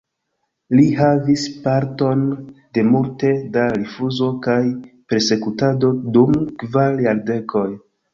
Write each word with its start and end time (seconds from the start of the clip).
Li 0.77 0.83
havis 0.99 1.41
parton 1.65 2.23
de 2.77 2.83
multe 2.93 3.31
da 3.57 3.65
rifuzo 3.73 4.29
kaj 4.47 4.55
persekutado 5.13 5.93
dum 6.17 6.33
kvar 6.65 6.97
jardekoj. 7.07 7.67